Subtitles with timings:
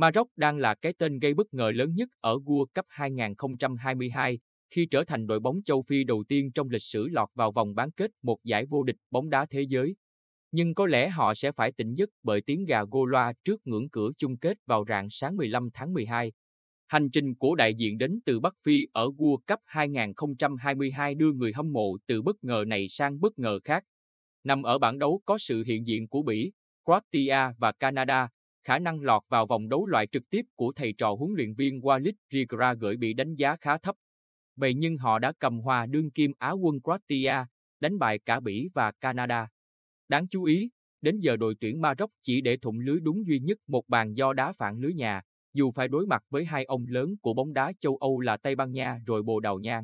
[0.00, 4.38] Maroc đang là cái tên gây bất ngờ lớn nhất ở World Cup 2022
[4.70, 7.74] khi trở thành đội bóng châu Phi đầu tiên trong lịch sử lọt vào vòng
[7.74, 9.96] bán kết một giải vô địch bóng đá thế giới.
[10.52, 13.88] Nhưng có lẽ họ sẽ phải tỉnh giấc bởi tiếng gà gô loa trước ngưỡng
[13.88, 16.32] cửa chung kết vào rạng sáng 15 tháng 12.
[16.86, 21.52] Hành trình của đại diện đến từ Bắc Phi ở World Cup 2022 đưa người
[21.52, 23.84] hâm mộ từ bất ngờ này sang bất ngờ khác.
[24.44, 26.52] Nằm ở bảng đấu có sự hiện diện của Bỉ,
[26.84, 28.28] Croatia và Canada,
[28.64, 31.80] khả năng lọt vào vòng đấu loại trực tiếp của thầy trò huấn luyện viên
[31.80, 33.94] Walid Rigra gửi bị đánh giá khá thấp.
[34.56, 37.34] Vậy nhưng họ đã cầm hòa đương kim Á quân Croatia,
[37.80, 39.48] đánh bại cả Bỉ và Canada.
[40.08, 40.70] Đáng chú ý,
[41.02, 44.32] đến giờ đội tuyển Maroc chỉ để thủng lưới đúng duy nhất một bàn do
[44.32, 45.22] đá phản lưới nhà,
[45.54, 48.54] dù phải đối mặt với hai ông lớn của bóng đá châu Âu là Tây
[48.54, 49.82] Ban Nha rồi Bồ Đào Nha.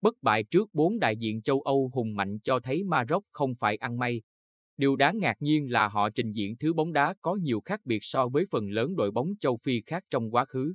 [0.00, 3.76] Bất bại trước bốn đại diện châu Âu hùng mạnh cho thấy Maroc không phải
[3.76, 4.22] ăn may.
[4.76, 7.98] Điều đáng ngạc nhiên là họ trình diễn thứ bóng đá có nhiều khác biệt
[8.02, 10.74] so với phần lớn đội bóng châu Phi khác trong quá khứ.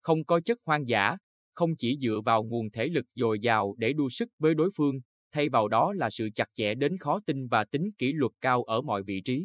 [0.00, 1.16] Không có chất hoang dã,
[1.54, 5.00] không chỉ dựa vào nguồn thể lực dồi dào để đua sức với đối phương,
[5.32, 8.62] thay vào đó là sự chặt chẽ đến khó tin và tính kỷ luật cao
[8.62, 9.44] ở mọi vị trí.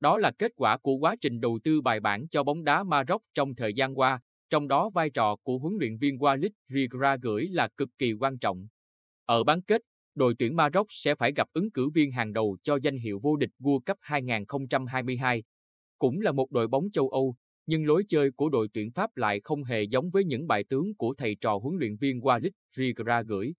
[0.00, 3.22] Đó là kết quả của quá trình đầu tư bài bản cho bóng đá Maroc
[3.34, 7.48] trong thời gian qua, trong đó vai trò của huấn luyện viên Walid Rigra gửi
[7.48, 8.66] là cực kỳ quan trọng.
[9.24, 9.82] Ở bán kết,
[10.16, 13.36] đội tuyển Maroc sẽ phải gặp ứng cử viên hàng đầu cho danh hiệu vô
[13.36, 15.42] địch World Cup 2022.
[15.98, 17.36] Cũng là một đội bóng châu Âu,
[17.66, 20.94] nhưng lối chơi của đội tuyển Pháp lại không hề giống với những bài tướng
[20.94, 23.54] của thầy trò huấn luyện viên Walid Rigra gửi.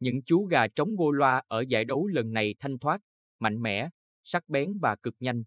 [0.00, 3.00] Những chú gà trống gô loa ở giải đấu lần này thanh thoát,
[3.38, 3.88] mạnh mẽ,
[4.24, 5.42] sắc bén và cực nhanh.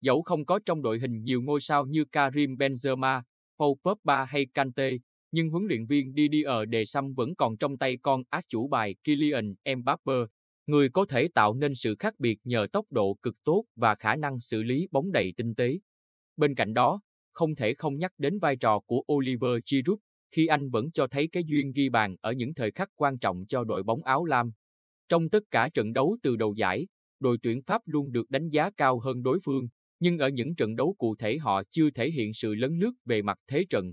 [0.00, 3.22] Dẫu không có trong đội hình nhiều ngôi sao như Karim Benzema,
[3.58, 4.90] Paul Pogba hay Kante,
[5.32, 9.54] nhưng huấn luyện viên Didier Deschamps vẫn còn trong tay con ác chủ bài Kylian
[9.76, 10.12] Mbappe,
[10.66, 14.16] người có thể tạo nên sự khác biệt nhờ tốc độ cực tốt và khả
[14.16, 15.78] năng xử lý bóng đầy tinh tế.
[16.36, 17.00] Bên cạnh đó,
[17.32, 19.98] không thể không nhắc đến vai trò của Oliver Giroud
[20.30, 23.46] khi anh vẫn cho thấy cái duyên ghi bàn ở những thời khắc quan trọng
[23.46, 24.52] cho đội bóng áo lam.
[25.08, 26.86] Trong tất cả trận đấu từ đầu giải,
[27.20, 29.68] đội tuyển Pháp luôn được đánh giá cao hơn đối phương,
[30.00, 33.22] nhưng ở những trận đấu cụ thể họ chưa thể hiện sự lấn lướt về
[33.22, 33.92] mặt thế trận.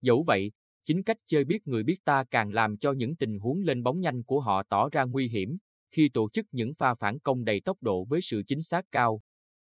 [0.00, 0.52] Dẫu vậy,
[0.84, 4.00] chính cách chơi biết người biết ta càng làm cho những tình huống lên bóng
[4.00, 5.58] nhanh của họ tỏ ra nguy hiểm
[5.90, 9.20] khi tổ chức những pha phản công đầy tốc độ với sự chính xác cao.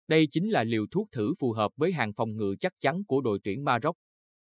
[0.09, 3.21] Đây chính là liều thuốc thử phù hợp với hàng phòng ngự chắc chắn của
[3.21, 3.97] đội tuyển Maroc.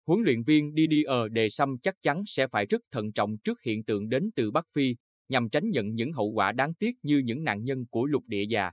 [0.08, 4.10] Huấn luyện viên Didier Deschamps chắc chắn sẽ phải rất thận trọng trước hiện tượng
[4.10, 4.96] đến từ Bắc Phi,
[5.30, 8.44] nhằm tránh nhận những hậu quả đáng tiếc như những nạn nhân của lục địa
[8.50, 8.72] già.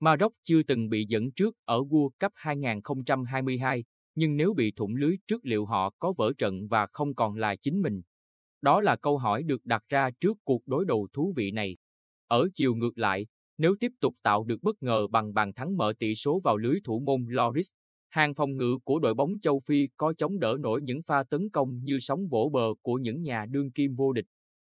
[0.00, 3.84] Maroc chưa từng bị dẫn trước ở World Cup 2022,
[4.14, 7.56] nhưng nếu bị thủng lưới trước liệu họ có vỡ trận và không còn là
[7.56, 8.02] chính mình?
[8.62, 11.76] Đó là câu hỏi được đặt ra trước cuộc đối đầu thú vị này.
[12.26, 13.26] Ở chiều ngược lại,
[13.58, 16.80] nếu tiếp tục tạo được bất ngờ bằng bàn thắng mở tỷ số vào lưới
[16.84, 17.68] thủ môn Loris,
[18.08, 21.50] hàng phòng ngự của đội bóng châu Phi có chống đỡ nổi những pha tấn
[21.50, 24.26] công như sóng vỗ bờ của những nhà đương kim vô địch.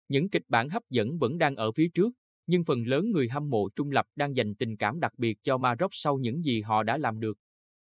[0.07, 2.09] Những kịch bản hấp dẫn vẫn đang ở phía trước,
[2.47, 5.57] nhưng phần lớn người hâm mộ trung lập đang dành tình cảm đặc biệt cho
[5.57, 7.37] Maroc sau những gì họ đã làm được.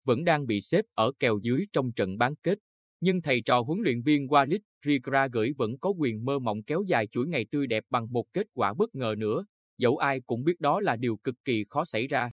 [0.06, 2.58] Vẫn đang bị xếp ở kèo dưới trong trận bán kết,
[3.02, 6.84] nhưng thầy trò huấn luyện viên Walid Rigra gửi vẫn có quyền mơ mộng kéo
[6.88, 9.46] dài chuỗi ngày tươi đẹp bằng một kết quả bất ngờ nữa,
[9.78, 12.30] dẫu ai cũng biết đó là điều cực kỳ khó xảy ra.